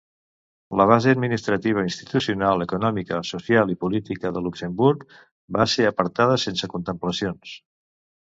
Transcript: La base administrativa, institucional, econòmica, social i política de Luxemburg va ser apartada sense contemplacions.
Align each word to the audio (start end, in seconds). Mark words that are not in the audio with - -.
La 0.79 0.85
base 0.91 1.11
administrativa, 1.15 1.83
institucional, 1.89 2.63
econòmica, 2.65 3.19
social 3.33 3.75
i 3.75 3.77
política 3.85 4.33
de 4.37 4.43
Luxemburg 4.45 5.05
va 5.59 5.67
ser 5.77 5.85
apartada 5.91 6.39
sense 6.45 6.73
contemplacions. 6.75 7.55